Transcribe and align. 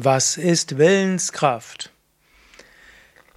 Was 0.00 0.36
ist 0.36 0.78
Willenskraft? 0.78 1.90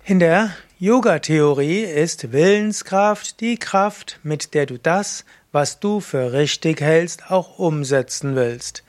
In 0.06 0.20
der 0.20 0.52
Yoga-Theorie 0.78 1.82
ist 1.82 2.34
Willenskraft 2.34 3.40
die 3.42 3.58
Kraft, 3.58 4.20
mit 4.22 4.54
der 4.54 4.68
du 4.68 4.78
das, 4.78 5.26
was 5.52 5.80
du 5.80 6.02
für 6.02 6.34
richtig 6.34 6.80
hältst, 6.80 7.32
auch 7.32 7.58
umsetzen 7.58 8.36
willst. 8.36 8.84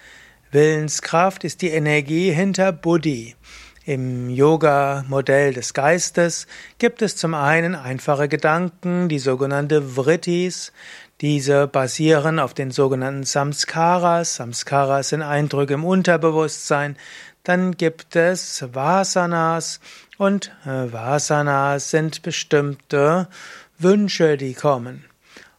Willenskraft 0.50 1.44
ist 1.44 1.62
die 1.62 1.70
Energie 1.70 2.30
hinter 2.30 2.72
Buddhi. 2.72 3.36
Im 3.86 4.28
Yoga-Modell 4.28 5.54
des 5.54 5.72
Geistes 5.72 6.46
gibt 6.76 7.00
es 7.00 7.16
zum 7.16 7.32
einen 7.32 7.74
einfache 7.74 8.28
Gedanken, 8.28 9.08
die 9.08 9.18
sogenannte 9.18 9.80
Vrittis. 9.80 10.74
Diese 11.22 11.68
basieren 11.68 12.40
auf 12.40 12.52
den 12.52 12.72
sogenannten 12.72 13.22
Samskaras. 13.22 14.34
Samskaras 14.34 15.10
sind 15.10 15.22
Eindrücke 15.22 15.74
im 15.74 15.84
Unterbewusstsein. 15.84 16.96
Dann 17.44 17.76
gibt 17.76 18.16
es 18.16 18.64
Vasanas 18.72 19.78
und 20.18 20.52
äh, 20.66 20.92
Vasanas 20.92 21.90
sind 21.90 22.22
bestimmte 22.22 23.28
Wünsche, 23.78 24.36
die 24.36 24.54
kommen. 24.54 25.04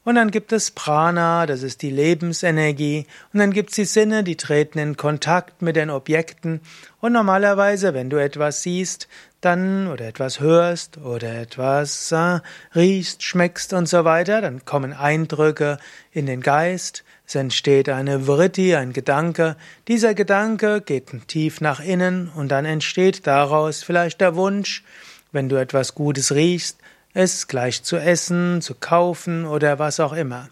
Und 0.05 0.15
dann 0.15 0.31
gibt 0.31 0.51
es 0.51 0.71
Prana, 0.71 1.45
das 1.45 1.63
ist 1.63 1.81
die 1.81 1.89
Lebensenergie. 1.89 3.05
Und 3.31 3.39
dann 3.39 3.51
gibt 3.51 3.69
es 3.69 3.75
die 3.75 3.85
Sinne, 3.85 4.23
die 4.23 4.35
treten 4.35 4.79
in 4.79 4.97
Kontakt 4.97 5.61
mit 5.61 5.77
den 5.77 5.89
Objekten. 5.89 6.59
Und 6.99 7.13
normalerweise, 7.13 7.93
wenn 7.93 8.09
du 8.09 8.17
etwas 8.17 8.63
siehst, 8.63 9.07
dann 9.39 9.87
oder 9.87 10.07
etwas 10.07 10.39
hörst 10.39 10.97
oder 10.97 11.39
etwas 11.39 12.11
äh, 12.11 12.39
riechst, 12.75 13.23
schmeckst 13.23 13.73
und 13.73 13.87
so 13.87 14.05
weiter, 14.05 14.41
dann 14.41 14.65
kommen 14.65 14.93
Eindrücke 14.93 15.77
in 16.11 16.25
den 16.25 16.41
Geist. 16.41 17.03
Es 17.25 17.35
entsteht 17.35 17.89
eine 17.89 18.27
Vritti, 18.27 18.75
ein 18.75 18.93
Gedanke. 18.93 19.55
Dieser 19.87 20.13
Gedanke 20.13 20.81
geht 20.81 21.27
tief 21.27 21.61
nach 21.61 21.79
innen 21.79 22.29
und 22.35 22.49
dann 22.49 22.65
entsteht 22.65 23.27
daraus 23.27 23.83
vielleicht 23.83 24.21
der 24.21 24.35
Wunsch, 24.35 24.83
wenn 25.31 25.49
du 25.49 25.55
etwas 25.55 25.95
Gutes 25.95 26.33
riechst, 26.33 26.77
es 27.13 27.47
gleich 27.47 27.83
zu 27.83 27.97
essen, 27.97 28.61
zu 28.61 28.75
kaufen 28.75 29.45
oder 29.45 29.79
was 29.79 29.99
auch 29.99 30.13
immer. 30.13 30.49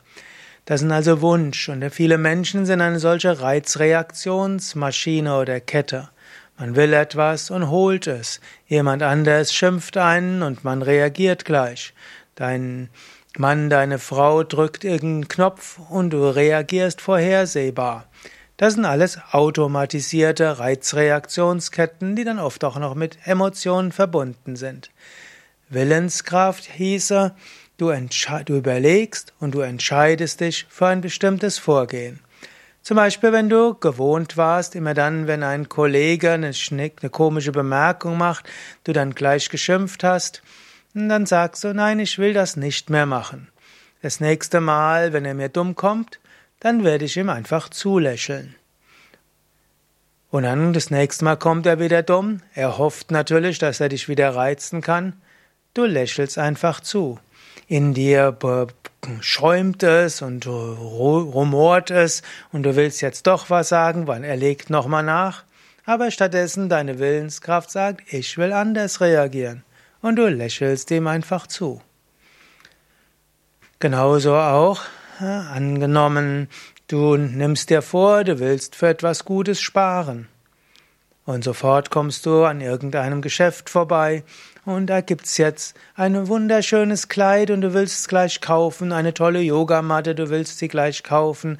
Das 0.65 0.81
sind 0.81 0.91
also 0.91 1.21
Wunsch 1.21 1.69
und 1.69 1.89
viele 1.89 2.17
Menschen 2.17 2.65
sind 2.65 2.81
eine 2.81 2.99
solche 2.99 3.41
Reizreaktionsmaschine 3.41 5.37
oder 5.37 5.59
Kette. 5.59 6.09
Man 6.57 6.75
will 6.75 6.93
etwas 6.93 7.49
und 7.49 7.69
holt 7.69 8.05
es. 8.05 8.39
Jemand 8.67 9.01
anders 9.01 9.53
schimpft 9.53 9.97
einen 9.97 10.43
und 10.43 10.63
man 10.63 10.83
reagiert 10.83 11.45
gleich. 11.45 11.93
Dein 12.35 12.89
Mann, 13.37 13.69
deine 13.69 13.97
Frau 13.97 14.43
drückt 14.43 14.83
irgendeinen 14.83 15.27
Knopf 15.27 15.79
und 15.89 16.11
du 16.11 16.23
reagierst 16.27 17.01
vorhersehbar. 17.01 18.05
Das 18.57 18.75
sind 18.75 18.85
alles 18.85 19.17
automatisierte 19.31 20.59
Reizreaktionsketten, 20.59 22.15
die 22.15 22.23
dann 22.23 22.37
oft 22.37 22.63
auch 22.63 22.77
noch 22.77 22.93
mit 22.93 23.17
Emotionen 23.25 23.91
verbunden 23.91 24.55
sind. 24.55 24.91
Willenskraft 25.71 26.65
hieße, 26.65 27.33
du, 27.77 27.91
du 28.45 28.57
überlegst 28.57 29.33
und 29.39 29.55
du 29.55 29.61
entscheidest 29.61 30.41
dich 30.41 30.67
für 30.69 30.87
ein 30.87 31.01
bestimmtes 31.01 31.57
Vorgehen. 31.57 32.19
Zum 32.83 32.97
Beispiel, 32.97 33.31
wenn 33.31 33.49
du 33.49 33.75
gewohnt 33.75 34.37
warst, 34.37 34.75
immer 34.75 34.93
dann, 34.93 35.27
wenn 35.27 35.43
ein 35.43 35.69
Kollege 35.69 36.31
eine, 36.31 36.51
eine 36.71 37.09
komische 37.09 37.51
Bemerkung 37.51 38.17
macht, 38.17 38.49
du 38.83 38.91
dann 38.91 39.13
gleich 39.13 39.49
geschimpft 39.49 40.03
hast, 40.03 40.41
dann 40.93 41.25
sagst 41.25 41.63
du, 41.63 41.73
nein, 41.73 41.99
ich 41.99 42.17
will 42.17 42.33
das 42.33 42.57
nicht 42.57 42.89
mehr 42.89 43.05
machen. 43.05 43.47
Das 44.01 44.19
nächste 44.19 44.61
Mal, 44.61 45.13
wenn 45.13 45.25
er 45.25 45.35
mir 45.35 45.49
dumm 45.49 45.75
kommt, 45.75 46.19
dann 46.59 46.83
werde 46.83 47.05
ich 47.05 47.17
ihm 47.17 47.29
einfach 47.29 47.69
zulächeln. 47.69 48.55
Und 50.31 50.43
dann 50.43 50.73
das 50.73 50.89
nächste 50.89 51.25
Mal 51.25 51.35
kommt 51.37 51.65
er 51.65 51.79
wieder 51.79 52.03
dumm. 52.03 52.41
Er 52.55 52.77
hofft 52.77 53.11
natürlich, 53.11 53.59
dass 53.59 53.79
er 53.79 53.89
dich 53.89 54.07
wieder 54.07 54.33
reizen 54.33 54.81
kann. 54.81 55.21
Du 55.73 55.85
lächelst 55.85 56.37
einfach 56.37 56.81
zu. 56.81 57.17
In 57.67 57.93
dir 57.93 58.35
schäumt 59.21 59.83
es 59.83 60.21
und 60.21 60.45
rumort 60.45 61.91
es 61.91 62.23
und 62.51 62.63
du 62.63 62.75
willst 62.75 63.01
jetzt 63.01 63.25
doch 63.25 63.49
was 63.49 63.69
sagen, 63.69 64.05
weil 64.05 64.25
er 64.25 64.35
legt 64.35 64.69
nochmal 64.69 65.03
nach. 65.03 65.43
Aber 65.85 66.11
stattdessen 66.11 66.67
deine 66.67 66.99
Willenskraft 66.99 67.71
sagt, 67.71 68.13
ich 68.13 68.37
will 68.37 68.51
anders 68.51 68.99
reagieren. 68.99 69.63
Und 70.01 70.17
du 70.17 70.27
lächelst 70.27 70.91
ihm 70.91 71.07
einfach 71.07 71.47
zu. 71.47 71.81
Genauso 73.79 74.35
auch, 74.35 74.81
angenommen, 75.19 76.49
du 76.87 77.15
nimmst 77.15 77.69
dir 77.69 77.81
vor, 77.81 78.25
du 78.25 78.39
willst 78.39 78.75
für 78.75 78.89
etwas 78.89 79.23
Gutes 79.23 79.61
sparen. 79.61 80.27
Und 81.25 81.43
sofort 81.43 81.91
kommst 81.91 82.25
du 82.25 82.43
an 82.43 82.61
irgendeinem 82.61 83.21
Geschäft 83.21 83.69
vorbei 83.69 84.23
und 84.65 84.87
da 84.87 85.01
gibt's 85.01 85.37
jetzt 85.37 85.75
ein 85.95 86.27
wunderschönes 86.27 87.07
Kleid 87.07 87.49
und 87.49 87.61
du 87.61 87.73
willst 87.73 87.99
es 87.99 88.07
gleich 88.07 88.41
kaufen, 88.41 88.91
eine 88.91 89.13
tolle 89.13 89.41
Yogamatte, 89.41 90.13
du 90.15 90.29
willst 90.29 90.59
sie 90.59 90.67
gleich 90.67 91.03
kaufen 91.03 91.57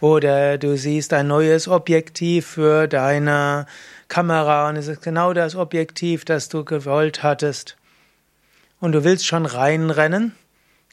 oder 0.00 0.58
du 0.58 0.76
siehst 0.76 1.12
ein 1.12 1.28
neues 1.28 1.68
Objektiv 1.68 2.46
für 2.46 2.88
deine 2.88 3.66
Kamera 4.08 4.68
und 4.68 4.76
es 4.76 4.88
ist 4.88 5.02
genau 5.02 5.32
das 5.32 5.54
Objektiv, 5.56 6.24
das 6.24 6.48
du 6.48 6.64
gewollt 6.64 7.22
hattest. 7.22 7.76
Und 8.80 8.92
du 8.92 9.04
willst 9.04 9.26
schon 9.26 9.46
reinrennen? 9.46 10.34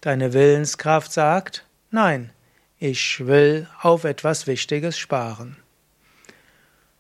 Deine 0.01 0.31
Willenskraft 0.31 1.11
sagt, 1.11 1.65
nein, 1.91 2.29
ich 2.77 3.25
will 3.25 3.67
auf 3.81 4.05
etwas 4.05 4.47
Wichtiges 4.47 4.97
sparen. 4.97 5.57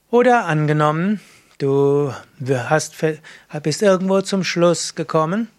Oder 0.09 0.45
angenommen, 0.45 1.21
du 1.59 2.11
hast, 2.51 2.95
bist 3.61 3.81
irgendwo 3.81 4.21
zum 4.21 4.43
Schluss 4.43 4.95
gekommen, 4.95 5.49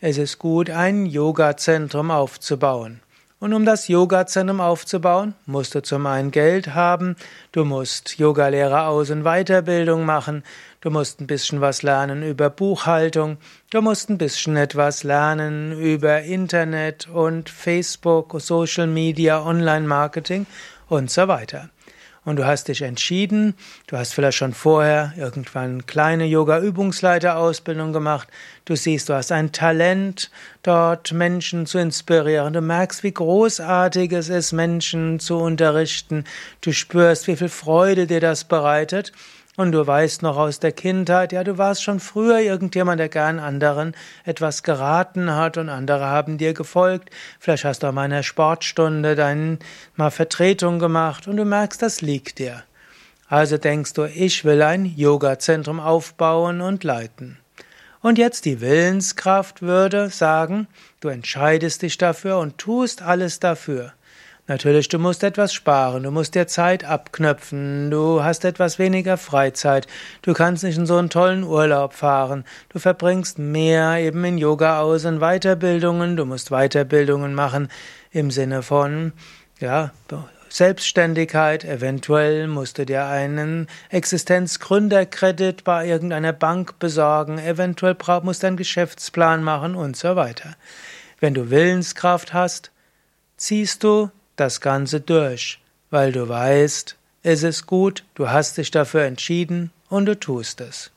es 0.00 0.18
ist 0.18 0.38
gut, 0.38 0.68
ein 0.68 1.06
Yoga-Zentrum 1.06 2.10
aufzubauen. 2.10 3.00
Und 3.38 3.54
um 3.54 3.64
das 3.64 3.88
Yoga-Zentrum 3.88 4.60
aufzubauen, 4.60 5.34
musst 5.46 5.74
du 5.74 5.82
zum 5.82 6.06
einen 6.06 6.30
Geld 6.30 6.74
haben, 6.74 7.16
du 7.52 7.64
musst 7.64 8.18
Yogalehrer 8.18 8.88
Aus- 8.88 9.10
und 9.10 9.24
Weiterbildung 9.24 10.04
machen, 10.04 10.42
du 10.80 10.90
musst 10.90 11.20
ein 11.20 11.26
bisschen 11.26 11.60
was 11.60 11.82
lernen 11.82 12.22
über 12.22 12.50
Buchhaltung, 12.50 13.36
du 13.70 13.82
musst 13.82 14.10
ein 14.10 14.18
bisschen 14.18 14.56
etwas 14.56 15.04
lernen 15.04 15.72
über 15.72 16.22
Internet 16.22 17.08
und 17.08 17.48
Facebook, 17.48 18.40
Social 18.40 18.86
Media, 18.86 19.44
Online-Marketing 19.44 20.46
und 20.88 21.10
so 21.10 21.28
weiter 21.28 21.68
und 22.24 22.36
du 22.36 22.46
hast 22.46 22.68
dich 22.68 22.82
entschieden, 22.82 23.54
du 23.86 23.96
hast 23.96 24.14
vielleicht 24.14 24.38
schon 24.38 24.52
vorher 24.52 25.12
irgendwann 25.16 25.86
kleine 25.86 26.26
Yoga-Übungsleiterausbildung 26.26 27.92
gemacht, 27.92 28.28
du 28.64 28.76
siehst, 28.76 29.08
du 29.08 29.14
hast 29.14 29.32
ein 29.32 29.52
Talent, 29.52 30.30
dort 30.62 31.12
Menschen 31.12 31.66
zu 31.66 31.78
inspirieren, 31.78 32.52
du 32.52 32.60
merkst, 32.60 33.02
wie 33.02 33.12
großartig 33.12 34.12
es 34.12 34.28
ist, 34.28 34.52
Menschen 34.52 35.18
zu 35.18 35.38
unterrichten, 35.38 36.24
du 36.60 36.72
spürst, 36.72 37.26
wie 37.26 37.36
viel 37.36 37.48
Freude 37.48 38.06
dir 38.06 38.20
das 38.20 38.44
bereitet, 38.44 39.12
und 39.56 39.72
du 39.72 39.86
weißt 39.86 40.22
noch 40.22 40.38
aus 40.38 40.60
der 40.60 40.72
Kindheit, 40.72 41.32
ja, 41.32 41.44
du 41.44 41.58
warst 41.58 41.82
schon 41.82 42.00
früher 42.00 42.38
irgendjemand, 42.40 42.98
der 42.98 43.10
gern 43.10 43.38
anderen 43.38 43.94
etwas 44.24 44.62
geraten 44.62 45.34
hat 45.34 45.58
und 45.58 45.68
andere 45.68 46.06
haben 46.06 46.38
dir 46.38 46.54
gefolgt. 46.54 47.10
Vielleicht 47.38 47.64
hast 47.64 47.82
du 47.82 47.88
an 47.88 47.94
meiner 47.94 48.22
Sportstunde 48.22 49.14
deine 49.14 49.58
mal 49.94 50.10
Vertretung 50.10 50.78
gemacht 50.78 51.28
und 51.28 51.36
du 51.36 51.44
merkst, 51.44 51.82
das 51.82 52.00
liegt 52.00 52.38
dir. 52.38 52.62
Also 53.28 53.58
denkst 53.58 53.92
du, 53.94 54.04
ich 54.04 54.44
will 54.44 54.62
ein 54.62 54.84
Yoga-Zentrum 54.84 55.80
aufbauen 55.80 56.60
und 56.60 56.84
leiten. 56.84 57.38
Und 58.00 58.18
jetzt 58.18 58.46
die 58.46 58.60
Willenskraft 58.60 59.62
würde 59.62 60.10
sagen, 60.10 60.66
du 61.00 61.08
entscheidest 61.08 61.82
dich 61.82 61.98
dafür 61.98 62.38
und 62.38 62.58
tust 62.58 63.00
alles 63.00 63.38
dafür. 63.38 63.92
Natürlich, 64.48 64.88
du 64.88 64.98
musst 64.98 65.22
etwas 65.22 65.54
sparen, 65.54 66.02
du 66.02 66.10
musst 66.10 66.34
dir 66.34 66.48
Zeit 66.48 66.84
abknöpfen, 66.84 67.92
du 67.92 68.24
hast 68.24 68.44
etwas 68.44 68.80
weniger 68.80 69.16
Freizeit, 69.16 69.86
du 70.22 70.32
kannst 70.32 70.64
nicht 70.64 70.76
in 70.76 70.84
so 70.84 70.96
einen 70.96 71.10
tollen 71.10 71.44
Urlaub 71.44 71.92
fahren, 71.92 72.44
du 72.68 72.80
verbringst 72.80 73.38
mehr 73.38 73.98
eben 73.98 74.24
in 74.24 74.38
Yoga 74.38 74.80
aus 74.80 75.04
und 75.04 75.20
Weiterbildungen, 75.20 76.16
du 76.16 76.24
musst 76.24 76.50
Weiterbildungen 76.50 77.34
machen 77.34 77.68
im 78.10 78.32
Sinne 78.32 78.62
von, 78.62 79.12
ja, 79.60 79.92
Selbstständigkeit, 80.48 81.64
eventuell 81.64 82.48
musst 82.48 82.78
du 82.78 82.84
dir 82.84 83.06
einen 83.06 83.68
Existenzgründerkredit 83.90 85.62
bei 85.62 85.86
irgendeiner 85.86 86.32
Bank 86.32 86.80
besorgen, 86.80 87.38
eventuell 87.38 87.96
musst 88.22 88.42
du 88.42 88.48
einen 88.48 88.56
Geschäftsplan 88.56 89.44
machen 89.44 89.76
und 89.76 89.96
so 89.96 90.16
weiter. 90.16 90.56
Wenn 91.20 91.32
du 91.32 91.48
Willenskraft 91.48 92.34
hast, 92.34 92.72
ziehst 93.36 93.84
du 93.84 94.10
das 94.42 94.60
Ganze 94.60 95.00
durch, 95.00 95.60
weil 95.90 96.10
du 96.10 96.28
weißt, 96.28 96.96
es 97.22 97.44
ist 97.44 97.66
gut, 97.66 98.02
du 98.16 98.28
hast 98.28 98.58
dich 98.58 98.72
dafür 98.72 99.04
entschieden 99.04 99.70
und 99.88 100.06
du 100.06 100.18
tust 100.18 100.60
es. 100.60 100.90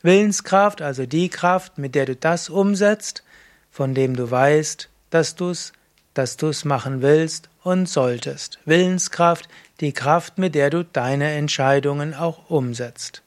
Willenskraft, 0.00 0.80
also 0.80 1.04
die 1.04 1.28
Kraft, 1.28 1.76
mit 1.76 1.94
der 1.94 2.06
du 2.06 2.16
das 2.16 2.48
umsetzt, 2.48 3.24
von 3.70 3.92
dem 3.92 4.16
du 4.16 4.30
weißt, 4.30 4.88
dass 5.10 5.34
du 5.34 5.50
es, 5.50 5.74
dass 6.14 6.38
du 6.38 6.48
es 6.48 6.64
machen 6.64 7.02
willst 7.02 7.50
und 7.62 7.90
solltest. 7.90 8.58
Willenskraft, 8.64 9.50
die 9.80 9.92
Kraft, 9.92 10.38
mit 10.38 10.54
der 10.54 10.70
du 10.70 10.82
deine 10.82 11.32
Entscheidungen 11.32 12.14
auch 12.14 12.48
umsetzt. 12.48 13.20